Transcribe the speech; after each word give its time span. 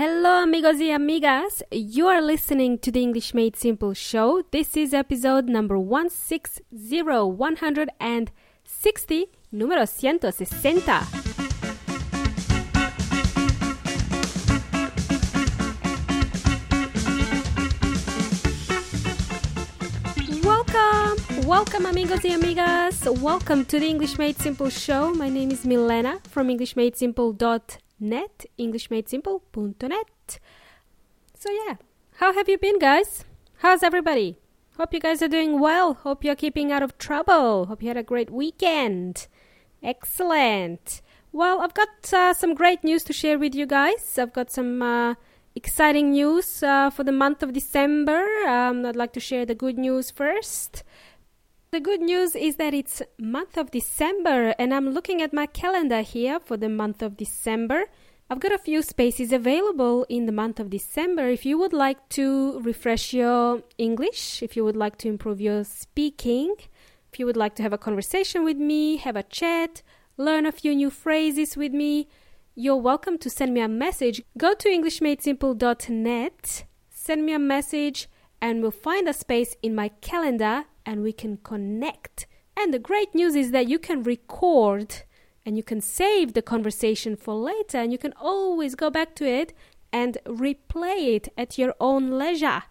Hello, 0.00 0.44
amigos 0.44 0.78
y 0.78 0.92
amigas. 0.92 1.64
You 1.72 2.06
are 2.06 2.22
listening 2.22 2.78
to 2.78 2.92
the 2.92 3.02
English 3.02 3.34
Made 3.34 3.56
Simple 3.56 3.94
show. 3.94 4.44
This 4.52 4.76
is 4.76 4.94
episode 4.94 5.48
number 5.48 5.76
160, 5.76 6.62
160, 6.70 9.26
número 9.52 9.88
160. 9.88 10.92
Welcome, 20.44 21.16
welcome, 21.44 21.86
amigos 21.86 22.22
y 22.22 22.30
amigas. 22.30 23.04
Welcome 23.20 23.64
to 23.64 23.80
the 23.80 23.88
English 23.88 24.16
Made 24.16 24.38
Simple 24.38 24.70
show. 24.70 25.12
My 25.12 25.28
name 25.28 25.50
is 25.50 25.66
Milena 25.66 26.20
from 26.30 26.50
EnglishMadeSimple.net, 28.00 28.46
EnglishMadeSimple.net. 28.58 30.38
So, 31.34 31.50
yeah, 31.50 31.76
how 32.16 32.32
have 32.32 32.48
you 32.48 32.58
been, 32.58 32.78
guys? 32.78 33.24
How's 33.58 33.82
everybody? 33.82 34.38
Hope 34.76 34.94
you 34.94 35.00
guys 35.00 35.22
are 35.22 35.28
doing 35.28 35.58
well. 35.58 35.94
Hope 35.94 36.22
you're 36.24 36.36
keeping 36.36 36.70
out 36.70 36.82
of 36.82 36.98
trouble. 36.98 37.66
Hope 37.66 37.82
you 37.82 37.88
had 37.88 37.96
a 37.96 38.02
great 38.02 38.30
weekend. 38.30 39.26
Excellent. 39.82 41.02
Well, 41.32 41.60
I've 41.60 41.74
got 41.74 42.12
uh, 42.12 42.34
some 42.34 42.54
great 42.54 42.84
news 42.84 43.04
to 43.04 43.12
share 43.12 43.38
with 43.38 43.54
you 43.54 43.66
guys. 43.66 44.18
I've 44.18 44.32
got 44.32 44.50
some. 44.50 44.82
Uh, 44.82 45.14
exciting 45.58 46.12
news 46.12 46.62
uh, 46.62 46.88
for 46.88 47.02
the 47.02 47.12
month 47.12 47.42
of 47.42 47.52
December. 47.52 48.24
Um, 48.46 48.86
I'd 48.86 48.94
like 48.94 49.12
to 49.14 49.20
share 49.20 49.44
the 49.44 49.56
good 49.56 49.76
news 49.76 50.10
first. 50.10 50.84
The 51.70 51.80
good 51.80 52.00
news 52.00 52.34
is 52.34 52.56
that 52.56 52.72
it's 52.72 53.02
month 53.18 53.58
of 53.58 53.70
December 53.70 54.54
and 54.58 54.72
I'm 54.72 54.88
looking 54.88 55.20
at 55.20 55.34
my 55.34 55.44
calendar 55.44 56.00
here 56.00 56.40
for 56.40 56.56
the 56.56 56.68
month 56.68 57.02
of 57.02 57.16
December. 57.16 57.84
I've 58.30 58.40
got 58.40 58.52
a 58.52 58.58
few 58.58 58.80
spaces 58.80 59.32
available 59.32 60.06
in 60.08 60.24
the 60.24 60.32
month 60.32 60.60
of 60.60 60.70
December 60.70 61.28
if 61.28 61.44
you 61.44 61.58
would 61.58 61.74
like 61.74 62.08
to 62.10 62.60
refresh 62.60 63.12
your 63.12 63.62
English, 63.76 64.42
if 64.42 64.56
you 64.56 64.64
would 64.64 64.76
like 64.76 64.96
to 64.98 65.08
improve 65.08 65.40
your 65.40 65.62
speaking, 65.62 66.54
if 67.12 67.18
you 67.18 67.26
would 67.26 67.36
like 67.36 67.54
to 67.56 67.62
have 67.62 67.74
a 67.74 67.78
conversation 67.78 68.44
with 68.44 68.56
me, 68.56 68.96
have 68.96 69.16
a 69.16 69.22
chat, 69.22 69.82
learn 70.16 70.46
a 70.46 70.52
few 70.52 70.74
new 70.74 70.90
phrases 70.90 71.56
with 71.56 71.72
me 71.72 72.08
you're 72.60 72.74
welcome 72.74 73.16
to 73.18 73.30
send 73.30 73.54
me 73.54 73.60
a 73.60 73.68
message. 73.68 74.20
Go 74.36 74.52
to 74.52 74.68
EnglishMadeSimple.net, 74.68 76.64
send 76.90 77.24
me 77.24 77.32
a 77.32 77.38
message, 77.38 78.08
and 78.42 78.62
we'll 78.62 78.72
find 78.72 79.08
a 79.08 79.12
space 79.12 79.54
in 79.62 79.76
my 79.76 79.90
calendar 80.00 80.64
and 80.88 81.02
we 81.02 81.12
can 81.12 81.36
connect. 81.36 82.26
And 82.56 82.72
the 82.72 82.78
great 82.78 83.14
news 83.14 83.36
is 83.36 83.50
that 83.50 83.68
you 83.68 83.78
can 83.78 84.02
record 84.02 85.02
and 85.44 85.54
you 85.54 85.62
can 85.62 85.82
save 85.82 86.32
the 86.32 86.40
conversation 86.40 87.14
for 87.14 87.34
later 87.34 87.76
and 87.76 87.92
you 87.92 87.98
can 87.98 88.14
always 88.18 88.74
go 88.74 88.88
back 88.88 89.14
to 89.16 89.26
it 89.26 89.52
and 89.92 90.16
replay 90.24 91.16
it 91.16 91.28
at 91.36 91.58
your 91.58 91.74
own 91.78 92.10
leisure. 92.12 92.62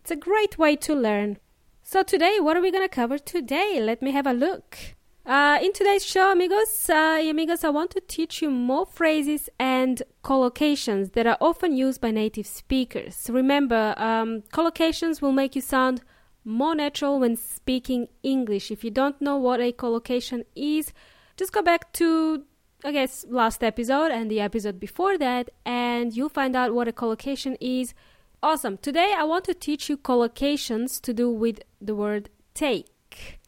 It's 0.00 0.10
a 0.10 0.16
great 0.16 0.58
way 0.58 0.74
to 0.76 0.94
learn. 0.94 1.38
So, 1.82 2.02
today, 2.02 2.38
what 2.40 2.56
are 2.56 2.60
we 2.60 2.72
going 2.72 2.88
to 2.88 2.94
cover 3.02 3.18
today? 3.18 3.80
Let 3.80 4.02
me 4.02 4.10
have 4.10 4.26
a 4.26 4.32
look. 4.32 4.76
Uh, 5.24 5.58
in 5.62 5.72
today's 5.72 6.04
show, 6.04 6.32
amigos 6.32 6.90
uh, 6.90 7.18
y 7.20 7.30
amigas, 7.32 7.64
I 7.64 7.70
want 7.70 7.90
to 7.92 8.00
teach 8.00 8.42
you 8.42 8.50
more 8.50 8.86
phrases 8.86 9.48
and 9.58 10.02
collocations 10.24 11.12
that 11.12 11.26
are 11.26 11.38
often 11.40 11.76
used 11.76 12.00
by 12.00 12.10
native 12.10 12.46
speakers. 12.46 13.28
Remember, 13.30 13.94
um, 13.96 14.42
collocations 14.52 15.22
will 15.22 15.32
make 15.32 15.54
you 15.54 15.62
sound 15.62 16.02
more 16.44 16.74
natural 16.74 17.20
when 17.20 17.36
speaking 17.36 18.08
English. 18.22 18.70
If 18.70 18.84
you 18.84 18.90
don't 18.90 19.20
know 19.20 19.36
what 19.36 19.60
a 19.60 19.72
collocation 19.72 20.44
is, 20.54 20.92
just 21.36 21.52
go 21.52 21.62
back 21.62 21.92
to, 21.94 22.44
I 22.84 22.92
guess, 22.92 23.24
last 23.28 23.62
episode 23.62 24.10
and 24.10 24.30
the 24.30 24.40
episode 24.40 24.80
before 24.80 25.18
that, 25.18 25.50
and 25.64 26.14
you'll 26.14 26.28
find 26.28 26.56
out 26.56 26.74
what 26.74 26.88
a 26.88 26.92
collocation 26.92 27.56
is. 27.60 27.94
Awesome. 28.42 28.78
Today, 28.78 29.14
I 29.16 29.24
want 29.24 29.44
to 29.44 29.54
teach 29.54 29.88
you 29.88 29.96
collocations 29.96 31.00
to 31.02 31.12
do 31.12 31.30
with 31.30 31.60
the 31.80 31.94
word 31.94 32.30
take. 32.54 33.40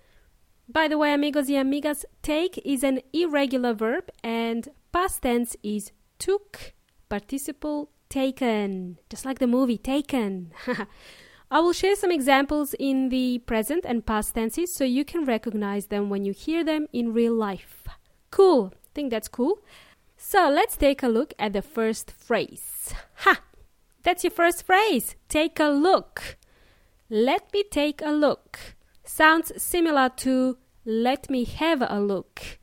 By 0.68 0.88
the 0.88 0.96
way, 0.96 1.12
amigos 1.12 1.48
y 1.48 1.54
amigas, 1.56 2.04
take 2.22 2.58
is 2.64 2.82
an 2.82 3.00
irregular 3.12 3.74
verb 3.74 4.10
and 4.22 4.68
past 4.90 5.22
tense 5.22 5.56
is 5.62 5.92
took, 6.18 6.72
participle 7.08 7.90
taken, 8.08 8.98
just 9.10 9.24
like 9.24 9.38
the 9.38 9.46
movie 9.46 9.78
Taken. 9.78 10.52
I 11.52 11.60
will 11.60 11.74
share 11.74 11.96
some 11.96 12.10
examples 12.10 12.74
in 12.78 13.10
the 13.10 13.40
present 13.40 13.84
and 13.84 14.06
past 14.06 14.34
tenses 14.34 14.74
so 14.74 14.84
you 14.84 15.04
can 15.04 15.26
recognize 15.26 15.88
them 15.88 16.08
when 16.08 16.24
you 16.24 16.32
hear 16.32 16.64
them 16.64 16.86
in 16.94 17.12
real 17.12 17.34
life. 17.34 17.86
Cool. 18.30 18.72
Think 18.94 19.10
that's 19.10 19.28
cool. 19.28 19.58
So 20.16 20.48
let's 20.48 20.78
take 20.78 21.02
a 21.02 21.08
look 21.08 21.34
at 21.38 21.52
the 21.52 21.60
first 21.60 22.10
phrase. 22.10 22.94
Ha! 23.16 23.42
That's 24.02 24.24
your 24.24 24.30
first 24.30 24.64
phrase. 24.64 25.14
Take 25.28 25.60
a 25.60 25.68
look. 25.68 26.38
Let 27.10 27.52
me 27.52 27.64
take 27.70 28.00
a 28.00 28.12
look. 28.12 28.58
Sounds 29.04 29.52
similar 29.62 30.08
to 30.24 30.56
let 30.86 31.28
me 31.28 31.44
have 31.44 31.82
a 31.86 32.00
look. 32.00 32.60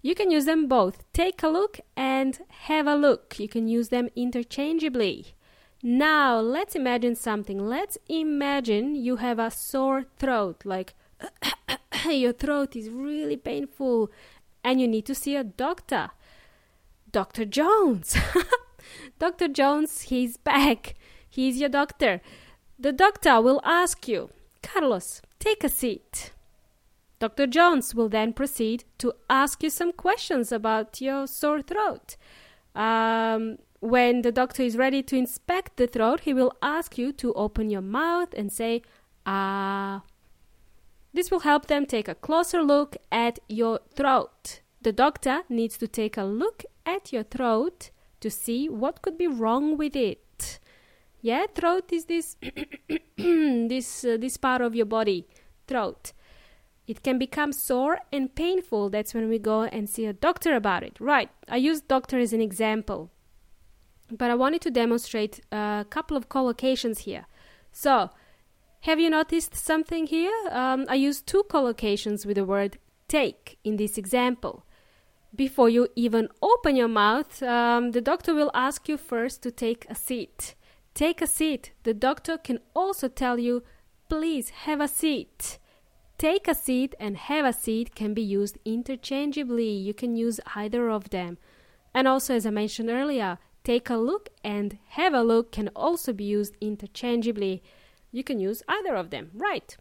You 0.00 0.14
can 0.14 0.30
use 0.30 0.46
them 0.46 0.68
both. 0.68 1.04
Take 1.12 1.42
a 1.42 1.48
look 1.48 1.80
and 1.98 2.38
have 2.48 2.86
a 2.86 2.96
look. 2.96 3.38
You 3.38 3.48
can 3.48 3.68
use 3.68 3.90
them 3.90 4.08
interchangeably. 4.16 5.34
Now, 5.82 6.38
let's 6.38 6.76
imagine 6.76 7.16
something. 7.16 7.58
Let's 7.58 7.98
imagine 8.08 8.94
you 8.94 9.16
have 9.16 9.40
a 9.40 9.50
sore 9.50 10.04
throat, 10.18 10.62
like 10.64 10.94
your 12.08 12.32
throat 12.32 12.76
is 12.76 12.88
really 12.88 13.36
painful 13.36 14.10
and 14.62 14.80
you 14.80 14.86
need 14.86 15.06
to 15.06 15.14
see 15.14 15.34
a 15.34 15.42
doctor. 15.42 16.10
Dr. 17.10 17.44
Jones. 17.44 18.16
Dr. 19.18 19.48
Jones, 19.48 20.02
he's 20.02 20.36
back. 20.36 20.94
He's 21.28 21.58
your 21.58 21.68
doctor. 21.68 22.20
The 22.78 22.92
doctor 22.92 23.40
will 23.40 23.60
ask 23.64 24.06
you, 24.08 24.30
Carlos, 24.62 25.20
take 25.38 25.64
a 25.64 25.68
seat. 25.68 26.32
Dr. 27.18 27.46
Jones 27.46 27.94
will 27.94 28.08
then 28.08 28.32
proceed 28.32 28.84
to 28.98 29.12
ask 29.30 29.62
you 29.62 29.70
some 29.70 29.92
questions 29.92 30.50
about 30.50 31.00
your 31.00 31.26
sore 31.26 31.62
throat. 31.62 32.16
Um, 32.74 33.58
when 33.82 34.22
the 34.22 34.30
doctor 34.30 34.62
is 34.62 34.76
ready 34.76 35.02
to 35.02 35.16
inspect 35.16 35.76
the 35.76 35.88
throat, 35.88 36.20
he 36.20 36.32
will 36.32 36.52
ask 36.62 36.96
you 36.96 37.12
to 37.14 37.34
open 37.34 37.68
your 37.68 37.80
mouth 37.82 38.32
and 38.32 38.52
say, 38.52 38.80
ah. 39.26 40.02
This 41.12 41.32
will 41.32 41.40
help 41.40 41.66
them 41.66 41.84
take 41.84 42.06
a 42.06 42.14
closer 42.14 42.62
look 42.62 42.96
at 43.10 43.40
your 43.48 43.80
throat. 43.96 44.60
The 44.80 44.92
doctor 44.92 45.42
needs 45.48 45.76
to 45.78 45.88
take 45.88 46.16
a 46.16 46.22
look 46.22 46.62
at 46.86 47.12
your 47.12 47.24
throat 47.24 47.90
to 48.20 48.30
see 48.30 48.68
what 48.68 49.02
could 49.02 49.18
be 49.18 49.26
wrong 49.26 49.76
with 49.76 49.96
it. 49.96 50.60
Yeah, 51.20 51.46
throat 51.52 51.92
is 51.92 52.04
this 52.04 52.36
this 53.16 54.04
uh, 54.04 54.16
this 54.16 54.36
part 54.36 54.62
of 54.62 54.76
your 54.76 54.86
body, 54.86 55.26
throat. 55.66 56.12
It 56.86 57.02
can 57.02 57.18
become 57.18 57.52
sore 57.52 57.98
and 58.12 58.32
painful. 58.32 58.90
That's 58.90 59.12
when 59.12 59.28
we 59.28 59.40
go 59.40 59.62
and 59.62 59.90
see 59.90 60.06
a 60.06 60.12
doctor 60.12 60.54
about 60.54 60.84
it. 60.84 60.96
Right. 61.00 61.30
I 61.48 61.56
use 61.56 61.80
doctor 61.80 62.18
as 62.18 62.32
an 62.32 62.40
example. 62.40 63.10
But 64.12 64.30
I 64.30 64.34
wanted 64.34 64.60
to 64.62 64.70
demonstrate 64.70 65.40
a 65.50 65.86
couple 65.88 66.16
of 66.16 66.28
collocations 66.28 67.00
here. 67.00 67.26
So, 67.72 68.10
have 68.80 69.00
you 69.00 69.08
noticed 69.08 69.54
something 69.54 70.06
here? 70.06 70.34
Um, 70.50 70.84
I 70.88 70.96
use 70.96 71.22
two 71.22 71.44
collocations 71.48 72.26
with 72.26 72.36
the 72.36 72.44
word 72.44 72.78
take 73.08 73.58
in 73.64 73.76
this 73.76 73.96
example. 73.96 74.66
Before 75.34 75.70
you 75.70 75.88
even 75.96 76.28
open 76.42 76.76
your 76.76 76.88
mouth, 76.88 77.42
um, 77.42 77.92
the 77.92 78.02
doctor 78.02 78.34
will 78.34 78.50
ask 78.52 78.88
you 78.88 78.98
first 78.98 79.42
to 79.42 79.50
take 79.50 79.86
a 79.88 79.94
seat. 79.94 80.54
Take 80.94 81.22
a 81.22 81.26
seat. 81.26 81.72
The 81.84 81.94
doctor 81.94 82.36
can 82.36 82.58
also 82.74 83.08
tell 83.08 83.38
you, 83.38 83.62
please 84.10 84.50
have 84.66 84.80
a 84.80 84.88
seat. 84.88 85.58
Take 86.18 86.46
a 86.46 86.54
seat 86.54 86.94
and 87.00 87.16
have 87.16 87.46
a 87.46 87.52
seat 87.52 87.94
can 87.94 88.12
be 88.12 88.22
used 88.22 88.58
interchangeably. 88.64 89.70
You 89.70 89.94
can 89.94 90.16
use 90.16 90.38
either 90.54 90.90
of 90.90 91.10
them. 91.10 91.38
And 91.94 92.06
also, 92.06 92.34
as 92.34 92.46
I 92.46 92.50
mentioned 92.50 92.90
earlier, 92.90 93.38
take 93.64 93.90
a 93.90 93.96
look 93.96 94.28
and 94.44 94.78
have 94.88 95.14
a 95.14 95.22
look 95.22 95.52
can 95.52 95.68
also 95.74 96.12
be 96.12 96.24
used 96.24 96.56
interchangeably. 96.60 97.62
You 98.10 98.24
can 98.24 98.40
use 98.40 98.62
either 98.68 98.94
of 98.94 99.10
them, 99.10 99.30
right? 99.34 99.76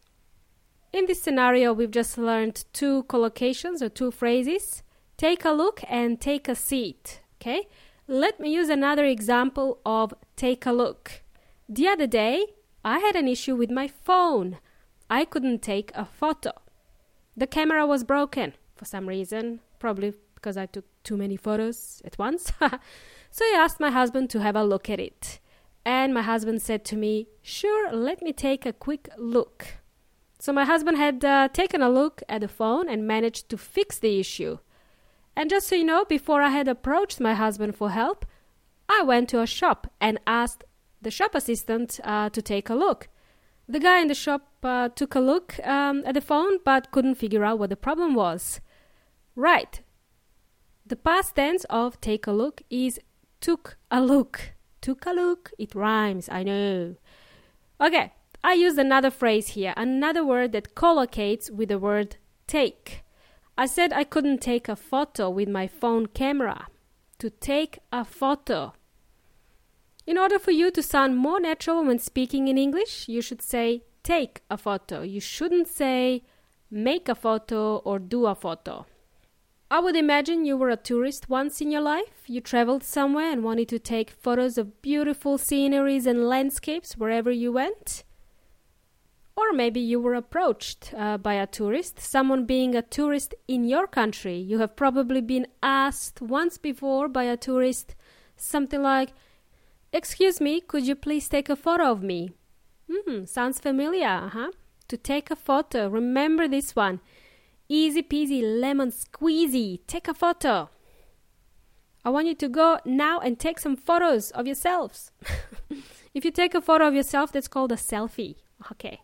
In 0.93 1.05
this 1.05 1.21
scenario, 1.21 1.71
we've 1.73 1.91
just 1.91 2.17
learned 2.17 2.65
two 2.73 3.03
collocations 3.03 3.81
or 3.81 3.89
two 3.89 4.11
phrases 4.11 4.83
take 5.17 5.45
a 5.45 5.51
look 5.51 5.81
and 5.87 6.19
take 6.19 6.49
a 6.49 6.55
seat. 6.55 7.21
Okay? 7.39 7.67
Let 8.07 8.39
me 8.39 8.51
use 8.51 8.69
another 8.69 9.05
example 9.05 9.79
of 9.85 10.13
take 10.35 10.65
a 10.65 10.71
look. 10.71 11.21
The 11.69 11.87
other 11.87 12.07
day, 12.07 12.47
I 12.83 12.99
had 12.99 13.15
an 13.15 13.27
issue 13.27 13.55
with 13.55 13.69
my 13.69 13.87
phone. 13.87 14.57
I 15.09 15.25
couldn't 15.25 15.61
take 15.61 15.91
a 15.93 16.05
photo. 16.05 16.51
The 17.37 17.47
camera 17.47 17.85
was 17.85 18.03
broken 18.03 18.53
for 18.75 18.85
some 18.85 19.07
reason, 19.07 19.59
probably 19.79 20.13
because 20.33 20.57
I 20.57 20.65
took 20.65 20.85
too 21.03 21.15
many 21.15 21.37
photos 21.37 22.01
at 22.03 22.17
once. 22.17 22.51
so 23.31 23.45
I 23.45 23.57
asked 23.57 23.79
my 23.79 23.89
husband 23.89 24.29
to 24.31 24.41
have 24.41 24.55
a 24.55 24.63
look 24.63 24.89
at 24.89 24.99
it. 24.99 25.39
And 25.85 26.13
my 26.13 26.21
husband 26.21 26.61
said 26.61 26.85
to 26.85 26.95
me, 26.95 27.27
Sure, 27.41 27.91
let 27.91 28.21
me 28.21 28.33
take 28.33 28.65
a 28.65 28.73
quick 28.73 29.09
look. 29.17 29.75
So 30.37 30.51
my 30.51 30.65
husband 30.65 30.97
had 30.97 31.23
uh, 31.23 31.47
taken 31.47 31.81
a 31.81 31.89
look 31.89 32.21
at 32.27 32.41
the 32.41 32.47
phone 32.47 32.89
and 32.89 33.07
managed 33.07 33.49
to 33.49 33.57
fix 33.57 33.97
the 33.97 34.19
issue. 34.19 34.59
And 35.35 35.49
just 35.49 35.67
so 35.67 35.75
you 35.75 35.85
know, 35.85 36.03
before 36.03 36.41
I 36.41 36.49
had 36.49 36.67
approached 36.67 37.19
my 37.19 37.33
husband 37.33 37.75
for 37.75 37.91
help, 37.91 38.25
I 38.89 39.03
went 39.03 39.29
to 39.29 39.41
a 39.41 39.47
shop 39.47 39.91
and 40.01 40.19
asked 40.27 40.65
the 41.01 41.11
shop 41.11 41.33
assistant 41.33 41.99
uh, 42.03 42.29
to 42.29 42.41
take 42.41 42.69
a 42.69 42.75
look. 42.75 43.07
The 43.67 43.79
guy 43.79 44.01
in 44.01 44.07
the 44.07 44.15
shop 44.15 44.49
uh, 44.63 44.89
took 44.89 45.15
a 45.15 45.19
look 45.19 45.59
um, 45.65 46.03
at 46.05 46.15
the 46.15 46.21
phone 46.21 46.57
but 46.65 46.91
couldn't 46.91 47.15
figure 47.15 47.45
out 47.45 47.59
what 47.59 47.69
the 47.69 47.77
problem 47.77 48.13
was. 48.13 48.59
Right. 49.35 49.81
The 50.85 50.95
past 50.97 51.35
tense 51.35 51.63
of 51.69 52.01
take 52.01 52.27
a 52.27 52.31
look 52.31 52.61
is 52.69 52.99
took 53.41 53.77
a 53.89 54.01
look. 54.01 54.53
Took 54.79 55.05
a 55.05 55.11
look. 55.11 55.51
It 55.57 55.75
rhymes, 55.75 56.29
I 56.29 56.43
know. 56.43 56.95
Okay, 57.79 58.13
I 58.43 58.53
used 58.53 58.77
another 58.77 59.11
phrase 59.11 59.49
here, 59.49 59.73
another 59.75 60.23
word 60.25 60.51
that 60.53 60.75
collocates 60.75 61.51
with 61.51 61.69
the 61.69 61.79
word 61.79 62.17
take. 62.47 63.03
I 63.57 63.65
said 63.65 63.91
I 63.91 64.03
couldn't 64.03 64.41
take 64.41 64.69
a 64.69 64.75
photo 64.75 65.29
with 65.29 65.49
my 65.49 65.67
phone 65.67 66.05
camera. 66.07 66.67
To 67.19 67.29
take 67.29 67.79
a 67.91 68.03
photo. 68.03 68.73
In 70.07 70.17
order 70.17 70.39
for 70.39 70.49
you 70.49 70.71
to 70.71 70.81
sound 70.81 71.17
more 71.17 71.39
natural 71.39 71.85
when 71.85 71.99
speaking 71.99 72.47
in 72.47 72.57
English, 72.57 73.07
you 73.07 73.21
should 73.21 73.43
say 73.43 73.83
take 74.01 74.41
a 74.49 74.57
photo. 74.57 75.03
You 75.03 75.19
shouldn't 75.19 75.67
say 75.67 76.23
make 76.71 77.07
a 77.07 77.13
photo 77.13 77.77
or 77.77 77.99
do 77.99 78.25
a 78.25 78.33
photo. 78.33 78.87
I 79.71 79.79
would 79.79 79.95
imagine 79.95 80.43
you 80.43 80.57
were 80.57 80.69
a 80.69 80.75
tourist 80.75 81.29
once 81.29 81.61
in 81.61 81.71
your 81.71 81.79
life. 81.79 82.23
You 82.27 82.41
traveled 82.41 82.83
somewhere 82.83 83.31
and 83.31 83.41
wanted 83.41 83.69
to 83.69 83.79
take 83.79 84.09
photos 84.09 84.57
of 84.57 84.81
beautiful 84.81 85.37
sceneries 85.37 86.05
and 86.05 86.27
landscapes 86.27 86.97
wherever 86.97 87.31
you 87.31 87.53
went. 87.53 88.03
Or 89.37 89.53
maybe 89.53 89.79
you 89.79 90.01
were 90.01 90.13
approached 90.13 90.93
uh, 90.93 91.17
by 91.17 91.35
a 91.35 91.47
tourist, 91.47 92.01
someone 92.01 92.45
being 92.45 92.75
a 92.75 92.81
tourist 92.81 93.33
in 93.47 93.63
your 93.63 93.87
country. 93.87 94.35
You 94.35 94.59
have 94.59 94.75
probably 94.75 95.21
been 95.21 95.47
asked 95.63 96.21
once 96.21 96.57
before 96.57 97.07
by 97.07 97.23
a 97.23 97.37
tourist 97.37 97.95
something 98.35 98.81
like, 98.81 99.13
Excuse 99.93 100.41
me, 100.41 100.59
could 100.59 100.85
you 100.85 100.95
please 100.95 101.29
take 101.29 101.47
a 101.47 101.55
photo 101.55 101.89
of 101.89 102.03
me? 102.03 102.31
Hmm, 102.91 103.23
sounds 103.23 103.61
familiar, 103.61 104.29
huh? 104.33 104.51
To 104.89 104.97
take 104.97 105.31
a 105.31 105.35
photo, 105.37 105.87
remember 105.87 106.49
this 106.49 106.75
one. 106.75 106.99
Easy 107.73 108.03
peasy 108.03 108.41
lemon 108.43 108.91
squeezy. 108.91 109.79
Take 109.87 110.09
a 110.09 110.13
photo. 110.13 110.69
I 112.03 112.09
want 112.09 112.27
you 112.27 112.35
to 112.35 112.49
go 112.49 112.79
now 112.83 113.21
and 113.21 113.39
take 113.39 113.59
some 113.59 113.77
photos 113.77 114.29
of 114.31 114.45
yourselves. 114.45 115.13
if 116.13 116.25
you 116.25 116.31
take 116.31 116.53
a 116.53 116.59
photo 116.59 116.89
of 116.89 116.95
yourself, 116.95 117.31
that's 117.31 117.47
called 117.47 117.71
a 117.71 117.77
selfie. 117.77 118.35
Okay. 118.73 118.99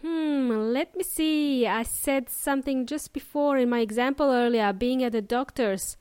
Hmm, 0.00 0.72
let 0.72 0.96
me 0.96 1.04
see. 1.04 1.66
I 1.66 1.82
said 1.82 2.30
something 2.30 2.86
just 2.86 3.12
before 3.12 3.58
in 3.58 3.68
my 3.68 3.80
example 3.80 4.30
earlier, 4.30 4.72
being 4.72 5.04
at 5.04 5.12
the 5.12 5.20
doctor's. 5.20 5.98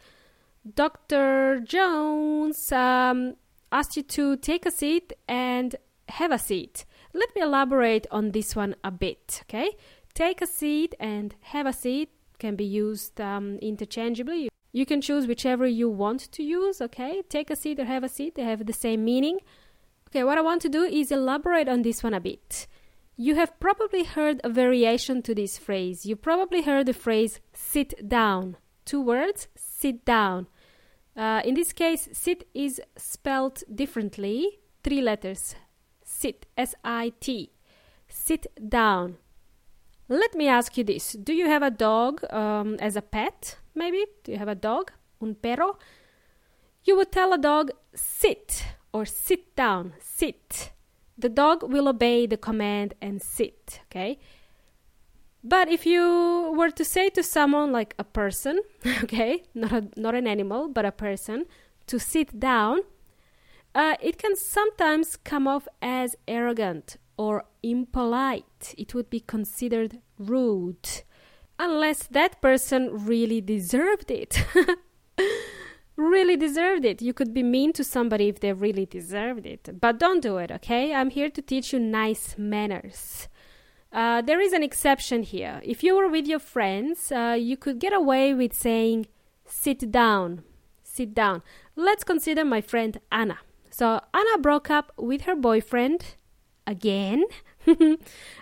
Dr. 0.76 1.60
Jones 1.60 2.72
um, 2.72 3.36
asked 3.70 3.98
you 3.98 4.04
to 4.04 4.38
take 4.38 4.66
a 4.66 4.72
seat 4.72 5.12
and 5.28 5.76
have 6.08 6.32
a 6.32 6.40
seat. 6.40 6.86
Let 7.14 7.36
me 7.36 7.42
elaborate 7.42 8.08
on 8.12 8.32
this 8.32 8.56
one 8.56 8.78
a 8.82 8.92
bit, 8.92 9.42
okay? 9.44 9.72
Take 10.18 10.42
a 10.42 10.48
seat 10.48 10.96
and 11.00 11.36
have 11.42 11.68
a 11.68 11.72
seat 11.72 12.10
can 12.40 12.56
be 12.56 12.66
used 12.66 13.22
um, 13.22 13.60
interchangeably. 13.62 14.50
You 14.72 14.84
can 14.84 15.00
choose 15.00 15.28
whichever 15.28 15.68
you 15.68 15.90
want 15.92 16.32
to 16.32 16.42
use, 16.42 16.82
okay? 16.82 17.22
Take 17.30 17.52
a 17.52 17.56
seat 17.56 17.80
or 17.80 17.86
have 17.86 18.04
a 18.04 18.10
seat, 18.10 18.34
they 18.34 18.42
have 18.42 18.66
the 18.66 18.74
same 18.74 19.06
meaning. 19.06 19.38
Okay, 20.10 20.24
what 20.24 20.40
I 20.40 20.42
want 20.42 20.64
to 20.64 20.70
do 20.70 20.82
is 20.82 21.12
elaborate 21.12 21.70
on 21.70 21.84
this 21.84 22.02
one 22.02 22.16
a 22.16 22.20
bit. 22.20 22.66
You 23.16 23.36
have 23.36 23.60
probably 23.60 24.06
heard 24.06 24.42
a 24.44 24.50
variation 24.50 25.22
to 25.22 25.36
this 25.36 25.60
phrase. 25.60 26.04
You 26.04 26.16
probably 26.16 26.64
heard 26.64 26.88
the 26.88 26.94
phrase 26.94 27.40
sit 27.54 28.10
down. 28.10 28.58
Two 28.86 29.02
words, 29.02 29.48
sit 29.56 30.04
down. 30.04 30.48
Uh, 31.16 31.44
in 31.46 31.54
this 31.54 31.74
case, 31.74 32.10
sit 32.12 32.48
is 32.56 32.82
spelled 32.98 33.64
differently, 33.72 34.62
three 34.84 35.02
letters. 35.02 35.54
Sit, 36.04 36.48
S 36.58 36.74
I 36.84 37.14
T. 37.20 37.52
Sit 38.08 38.48
down. 38.68 39.18
Let 40.10 40.36
me 40.36 40.48
ask 40.48 40.78
you 40.78 40.84
this 40.84 41.14
Do 41.14 41.34
you 41.34 41.48
have 41.48 41.64
a 41.64 41.72
dog 41.72 42.24
um, 42.32 42.76
as 42.80 42.96
a 42.96 43.02
pet? 43.02 43.58
Maybe? 43.76 44.06
Do 44.24 44.32
you 44.32 44.38
have 44.38 44.48
a 44.48 44.56
dog? 44.56 44.92
Un 45.22 45.36
perro? 45.36 45.78
You 46.84 46.96
would 46.96 47.12
tell 47.12 47.34
a 47.34 47.38
dog, 47.38 47.72
sit 47.94 48.64
or 48.94 49.06
sit 49.06 49.56
down, 49.56 49.94
sit. 50.00 50.72
The 51.18 51.30
dog 51.30 51.64
will 51.64 51.88
obey 51.90 52.26
the 52.28 52.38
command 52.38 52.94
and 53.02 53.22
sit, 53.22 53.82
okay? 53.86 54.20
But 55.44 55.70
if 55.70 55.86
you 55.86 56.54
were 56.56 56.72
to 56.72 56.86
say 56.86 57.10
to 57.10 57.24
someone 57.24 57.72
like 57.72 57.94
a 58.00 58.04
person, 58.04 58.62
okay, 59.04 59.44
not, 59.54 59.72
a, 59.74 59.88
not 59.98 60.16
an 60.16 60.28
animal, 60.28 60.70
but 60.70 60.86
a 60.86 60.92
person, 60.92 61.46
to 61.88 62.00
sit 62.00 62.40
down, 62.40 62.80
uh, 63.76 63.96
it 64.02 64.18
can 64.18 64.36
sometimes 64.36 65.18
come 65.18 65.48
off 65.48 65.68
as 65.82 66.16
arrogant 66.28 66.98
or 67.18 67.46
impolite. 67.72 68.76
It 68.78 68.94
would 68.94 69.10
be 69.10 69.20
considered 69.20 70.00
rude. 70.18 71.04
Unless 71.60 72.08
that 72.08 72.42
person 72.42 73.06
really 73.06 73.42
deserved 73.42 74.12
it. 74.12 74.46
really 75.98 76.38
deserved 76.38 76.86
it. 76.86 77.02
You 77.02 77.14
could 77.14 77.34
be 77.34 77.44
mean 77.44 77.74
to 77.74 77.84
somebody 77.84 78.28
if 78.28 78.40
they 78.40 78.54
really 78.54 78.86
deserved 78.86 79.46
it. 79.46 79.82
But 79.82 79.98
don't 79.98 80.22
do 80.22 80.38
it, 80.38 80.52
okay? 80.52 80.94
I'm 80.94 81.10
here 81.10 81.30
to 81.30 81.42
teach 81.42 81.74
you 81.74 81.80
nice 81.80 82.36
manners. 82.38 83.28
Uh, 83.92 84.22
there 84.22 84.40
is 84.40 84.54
an 84.54 84.64
exception 84.64 85.24
here. 85.24 85.60
If 85.64 85.84
you 85.84 85.96
were 85.96 86.08
with 86.08 86.28
your 86.28 86.40
friends, 86.40 87.12
uh, 87.12 87.36
you 87.40 87.58
could 87.58 87.80
get 87.80 87.94
away 87.94 88.34
with 88.34 88.54
saying, 88.54 89.08
sit 89.46 89.92
down. 89.92 90.44
Sit 90.84 91.14
down. 91.14 91.42
Let's 91.76 92.04
consider 92.04 92.46
my 92.46 92.62
friend 92.62 93.00
Anna. 93.12 93.40
So, 93.70 94.02
Anna 94.14 94.38
broke 94.40 94.70
up 94.70 94.92
with 94.98 95.22
her 95.22 95.36
boyfriend 95.36 96.16
again. 96.66 97.26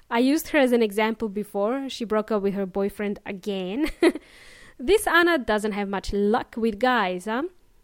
I 0.10 0.20
used 0.20 0.50
her 0.50 0.60
as 0.60 0.72
an 0.72 0.82
example 0.82 1.30
before. 1.30 1.90
She 1.90 2.06
broke 2.06 2.32
up 2.32 2.42
with 2.42 2.54
her 2.54 2.66
boyfriend 2.66 3.20
again. 3.26 3.90
this 4.80 5.08
Anna 5.08 5.38
doesn't 5.38 5.72
have 5.74 5.90
much 5.90 6.14
luck 6.14 6.56
with 6.58 6.80
guys, 6.80 7.26
huh? 7.26 7.44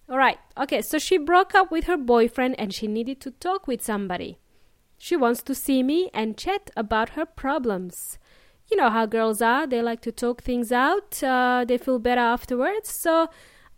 Alright, 0.09 0.39
okay, 0.57 0.81
so 0.81 0.97
she 0.97 1.17
broke 1.17 1.55
up 1.55 1.71
with 1.71 1.85
her 1.85 1.97
boyfriend 1.97 2.55
and 2.59 2.73
she 2.73 2.87
needed 2.87 3.21
to 3.21 3.31
talk 3.31 3.67
with 3.67 3.81
somebody. 3.81 4.39
She 4.97 5.15
wants 5.15 5.41
to 5.43 5.55
see 5.55 5.83
me 5.83 6.09
and 6.13 6.37
chat 6.37 6.69
about 6.75 7.11
her 7.11 7.25
problems. 7.25 8.19
You 8.69 8.77
know 8.77 8.89
how 8.89 9.05
girls 9.05 9.41
are, 9.41 9.65
they 9.65 9.81
like 9.81 10.01
to 10.01 10.11
talk 10.11 10.43
things 10.43 10.71
out, 10.71 11.23
uh, 11.23 11.65
they 11.67 11.77
feel 11.77 11.99
better 11.99 12.21
afterwards. 12.21 12.89
So 12.89 13.29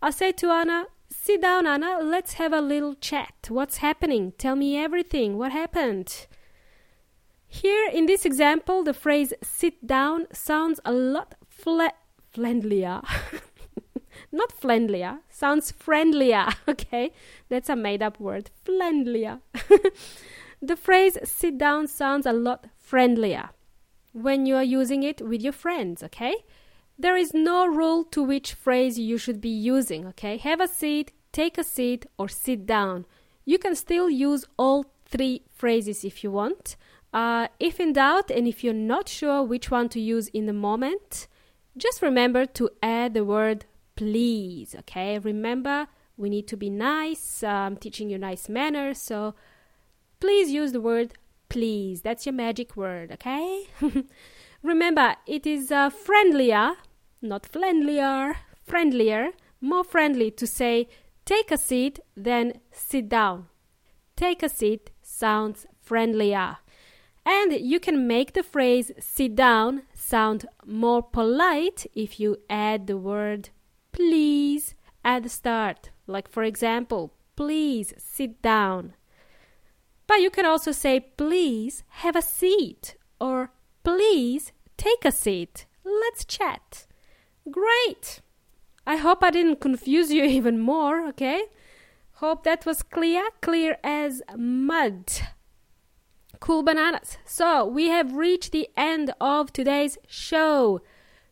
I 0.02 0.10
say 0.10 0.32
to 0.32 0.50
Anna, 0.50 0.86
Sit 1.08 1.40
down, 1.40 1.66
Anna, 1.66 2.00
let's 2.02 2.34
have 2.34 2.52
a 2.52 2.60
little 2.60 2.94
chat. 2.94 3.46
What's 3.48 3.78
happening? 3.78 4.32
Tell 4.36 4.56
me 4.56 4.76
everything. 4.76 5.38
What 5.38 5.52
happened? 5.52 6.26
Here 7.64 7.88
in 7.88 8.04
this 8.04 8.26
example, 8.26 8.84
the 8.84 8.92
phrase 8.92 9.32
sit 9.42 9.86
down 9.86 10.26
sounds 10.34 10.80
a 10.84 10.92
lot 10.92 11.34
fla- 11.48 11.94
friendlier. 12.30 13.00
Not 14.30 14.52
friendlier, 14.52 15.20
sounds 15.30 15.70
friendlier, 15.70 16.48
okay? 16.68 17.12
That's 17.48 17.70
a 17.70 17.74
made 17.74 18.02
up 18.02 18.20
word, 18.20 18.50
friendlier. 18.66 19.40
the 20.60 20.76
phrase 20.76 21.16
sit 21.24 21.56
down 21.56 21.86
sounds 21.86 22.26
a 22.26 22.34
lot 22.34 22.66
friendlier 22.76 23.48
when 24.12 24.44
you 24.44 24.56
are 24.56 24.62
using 24.62 25.02
it 25.02 25.22
with 25.22 25.40
your 25.40 25.54
friends, 25.54 26.02
okay? 26.02 26.34
There 26.98 27.16
is 27.16 27.32
no 27.32 27.66
rule 27.66 28.04
to 28.10 28.22
which 28.22 28.52
phrase 28.52 28.98
you 28.98 29.16
should 29.16 29.40
be 29.40 29.48
using, 29.48 30.06
okay? 30.08 30.36
Have 30.36 30.60
a 30.60 30.68
seat, 30.68 31.12
take 31.32 31.56
a 31.56 31.64
seat, 31.64 32.04
or 32.18 32.28
sit 32.28 32.66
down. 32.66 33.06
You 33.46 33.56
can 33.56 33.74
still 33.74 34.10
use 34.10 34.44
all 34.58 34.84
three 35.06 35.44
phrases 35.48 36.04
if 36.04 36.22
you 36.22 36.30
want. 36.30 36.76
Uh, 37.14 37.46
if 37.60 37.78
in 37.78 37.92
doubt 37.92 38.28
and 38.28 38.48
if 38.48 38.64
you're 38.64 38.74
not 38.74 39.08
sure 39.08 39.40
which 39.40 39.70
one 39.70 39.88
to 39.88 40.00
use 40.00 40.26
in 40.28 40.46
the 40.46 40.52
moment, 40.52 41.28
just 41.76 42.02
remember 42.02 42.44
to 42.44 42.68
add 42.82 43.14
the 43.14 43.24
word 43.24 43.66
please. 43.94 44.74
Okay, 44.80 45.20
remember 45.20 45.86
we 46.16 46.28
need 46.28 46.48
to 46.48 46.56
be 46.56 46.68
nice. 46.70 47.44
I'm 47.44 47.76
teaching 47.76 48.10
you 48.10 48.18
nice 48.18 48.48
manners, 48.48 48.98
so 48.98 49.34
please 50.18 50.50
use 50.50 50.72
the 50.72 50.80
word 50.80 51.14
please. 51.48 52.02
That's 52.02 52.26
your 52.26 52.32
magic 52.32 52.76
word. 52.76 53.12
Okay. 53.12 53.68
remember, 54.62 55.14
it 55.24 55.46
is 55.46 55.70
uh, 55.70 55.90
friendlier, 55.90 56.72
not 57.22 57.46
friendlier, 57.46 58.34
friendlier, 58.64 59.30
more 59.60 59.84
friendly 59.84 60.32
to 60.32 60.48
say 60.48 60.88
take 61.24 61.52
a 61.52 61.58
seat 61.58 62.00
than 62.16 62.54
sit 62.72 63.08
down. 63.08 63.46
Take 64.16 64.42
a 64.42 64.48
seat 64.48 64.90
sounds 65.00 65.66
friendlier. 65.80 66.58
And 67.26 67.52
you 67.52 67.80
can 67.80 68.06
make 68.06 68.34
the 68.34 68.42
phrase 68.42 68.92
sit 68.98 69.34
down 69.34 69.82
sound 69.94 70.46
more 70.66 71.02
polite 71.02 71.86
if 71.94 72.20
you 72.20 72.38
add 72.50 72.86
the 72.86 72.98
word 72.98 73.50
please 73.94 74.74
at 75.04 75.22
the 75.22 75.28
start. 75.28 75.90
Like, 76.06 76.28
for 76.28 76.42
example, 76.42 77.14
please 77.36 77.94
sit 77.96 78.42
down. 78.42 78.94
But 80.06 80.20
you 80.20 80.30
can 80.30 80.44
also 80.44 80.72
say 80.72 81.00
please 81.00 81.82
have 82.04 82.16
a 82.16 82.22
seat 82.22 82.96
or 83.20 83.52
please 83.84 84.52
take 84.76 85.04
a 85.04 85.12
seat. 85.12 85.66
Let's 85.84 86.24
chat. 86.24 86.86
Great! 87.50 88.20
I 88.86 88.96
hope 88.96 89.22
I 89.22 89.30
didn't 89.30 89.60
confuse 89.60 90.12
you 90.12 90.24
even 90.38 90.58
more, 90.58 91.06
okay? 91.08 91.44
Hope 92.18 92.44
that 92.44 92.66
was 92.66 92.82
clear, 92.82 93.28
clear 93.40 93.78
as 93.82 94.22
mud. 94.36 95.06
Cool 96.44 96.62
bananas. 96.62 97.16
So, 97.24 97.64
we 97.64 97.88
have 97.88 98.16
reached 98.16 98.52
the 98.52 98.68
end 98.76 99.14
of 99.18 99.50
today's 99.50 99.96
show. 100.06 100.82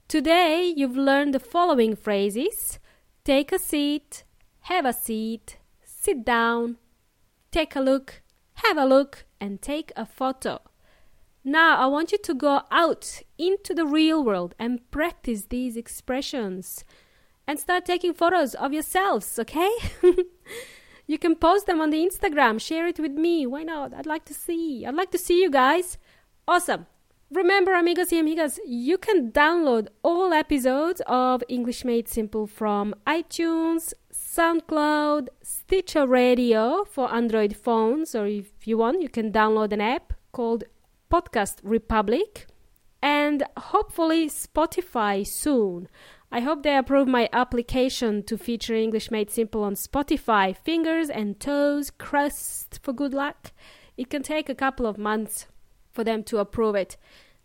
Today, 0.08 0.72
you've 0.74 0.96
learned 0.96 1.34
the 1.34 1.38
following 1.38 1.94
phrases 1.94 2.78
take 3.22 3.52
a 3.52 3.58
seat, 3.58 4.24
have 4.60 4.86
a 4.86 4.92
seat, 4.94 5.58
sit 5.84 6.24
down, 6.24 6.78
take 7.50 7.76
a 7.76 7.80
look, 7.82 8.22
have 8.64 8.78
a 8.78 8.86
look, 8.86 9.26
and 9.38 9.60
take 9.60 9.92
a 9.96 10.06
photo. 10.06 10.62
Now, 11.44 11.76
I 11.76 11.84
want 11.88 12.12
you 12.12 12.18
to 12.24 12.32
go 12.32 12.62
out 12.70 13.20
into 13.36 13.74
the 13.74 13.84
real 13.84 14.24
world 14.24 14.54
and 14.58 14.90
practice 14.90 15.44
these 15.50 15.76
expressions 15.76 16.86
and 17.46 17.60
start 17.60 17.84
taking 17.84 18.14
photos 18.14 18.54
of 18.54 18.72
yourselves, 18.72 19.38
okay? 19.38 19.72
you 21.06 21.18
can 21.18 21.36
post 21.36 21.66
them 21.66 21.80
on 21.80 21.90
the 21.90 22.06
Instagram, 22.06 22.60
share 22.60 22.86
it 22.86 22.98
with 22.98 23.12
me. 23.12 23.46
Why 23.46 23.62
not? 23.62 23.92
I'd 23.94 24.06
like 24.06 24.24
to 24.26 24.34
see. 24.34 24.86
I'd 24.86 24.94
like 24.94 25.10
to 25.12 25.18
see 25.18 25.40
you 25.40 25.50
guys. 25.50 25.98
Awesome. 26.46 26.86
Remember, 27.30 27.72
amigos 27.72 28.12
y 28.12 28.18
amigas, 28.18 28.58
you 28.66 28.98
can 28.98 29.32
download 29.32 29.88
all 30.02 30.34
episodes 30.34 31.00
of 31.06 31.42
English 31.48 31.82
Made 31.82 32.06
Simple 32.06 32.46
from 32.46 32.94
iTunes, 33.06 33.94
SoundCloud, 34.12 35.28
Stitcher 35.42 36.06
Radio 36.06 36.84
for 36.84 37.10
Android 37.10 37.56
phones, 37.56 38.14
or 38.14 38.26
if 38.26 38.66
you 38.66 38.76
want, 38.76 39.00
you 39.00 39.08
can 39.08 39.32
download 39.32 39.72
an 39.72 39.80
app 39.80 40.12
called 40.32 40.64
Podcast 41.10 41.56
Republic, 41.62 42.46
and 43.02 43.44
hopefully 43.56 44.28
Spotify 44.28 45.26
soon. 45.26 45.88
I 46.34 46.40
hope 46.40 46.62
they 46.62 46.78
approve 46.78 47.06
my 47.06 47.28
application 47.30 48.22
to 48.22 48.38
feature 48.38 48.74
English 48.74 49.10
Made 49.10 49.30
Simple 49.30 49.62
on 49.62 49.74
Spotify. 49.74 50.56
Fingers 50.56 51.10
and 51.10 51.38
toes 51.38 51.90
crossed 51.90 52.80
for 52.82 52.94
good 52.94 53.12
luck. 53.12 53.52
It 53.98 54.08
can 54.08 54.22
take 54.22 54.48
a 54.48 54.54
couple 54.54 54.86
of 54.86 54.96
months 54.96 55.46
for 55.92 56.02
them 56.02 56.24
to 56.24 56.38
approve 56.38 56.74
it. 56.74 56.96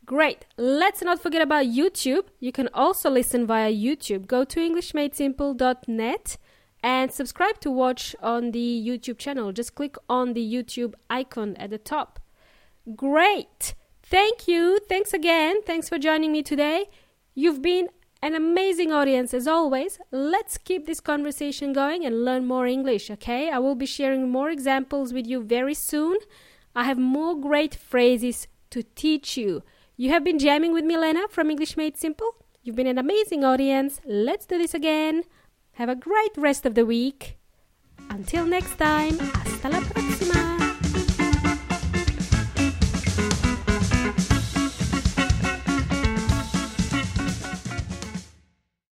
Great. 0.05 0.45
Let's 0.55 1.01
not 1.01 1.21
forget 1.21 1.41
about 1.41 1.65
YouTube. 1.65 2.27
You 2.39 2.53
can 2.53 2.69
also 2.73 3.09
listen 3.09 3.45
via 3.45 3.73
YouTube. 3.73 4.25
Go 4.25 4.45
to 4.45 4.61
EnglishMadeSimple.net 4.61 6.37
and 6.81 7.11
subscribe 7.11 7.59
to 7.59 7.69
watch 7.69 8.15
on 8.21 8.51
the 8.51 8.83
YouTube 8.87 9.17
channel. 9.17 9.51
Just 9.51 9.75
click 9.75 9.97
on 10.07 10.31
the 10.31 10.53
YouTube 10.53 10.93
icon 11.09 11.57
at 11.57 11.71
the 11.71 11.77
top. 11.77 12.21
Great. 12.95 13.75
Thank 14.01 14.47
you. 14.47 14.79
Thanks 14.87 15.11
again. 15.11 15.61
Thanks 15.63 15.89
for 15.89 15.99
joining 15.99 16.31
me 16.31 16.41
today. 16.41 16.85
You've 17.35 17.61
been 17.61 17.89
an 18.21 18.35
amazing 18.35 18.91
audience 18.91 19.33
as 19.33 19.47
always. 19.47 19.99
Let's 20.11 20.57
keep 20.57 20.85
this 20.85 20.99
conversation 20.99 21.73
going 21.73 22.05
and 22.05 22.25
learn 22.25 22.45
more 22.45 22.65
English, 22.65 23.09
okay? 23.11 23.49
I 23.49 23.59
will 23.59 23.75
be 23.75 23.85
sharing 23.85 24.29
more 24.29 24.49
examples 24.49 25.13
with 25.13 25.27
you 25.27 25.43
very 25.43 25.73
soon. 25.73 26.17
I 26.75 26.83
have 26.83 26.97
more 26.97 27.35
great 27.35 27.75
phrases 27.75 28.47
to 28.71 28.83
teach 28.83 29.37
you. 29.37 29.63
You 29.95 30.09
have 30.11 30.23
been 30.23 30.39
jamming 30.39 30.73
with 30.73 30.85
Milena 30.85 31.27
from 31.29 31.49
English 31.49 31.77
Made 31.77 31.97
Simple. 31.97 32.35
You've 32.63 32.75
been 32.75 32.87
an 32.87 32.97
amazing 32.97 33.43
audience. 33.43 34.01
Let's 34.05 34.45
do 34.45 34.57
this 34.57 34.73
again. 34.73 35.23
Have 35.73 35.89
a 35.89 35.95
great 35.95 36.35
rest 36.37 36.65
of 36.65 36.75
the 36.75 36.85
week. 36.85 37.37
Until 38.09 38.45
next 38.45 38.77
time, 38.77 39.17
hasta 39.19 39.69
la 39.69 39.79
próxima. 39.79 40.16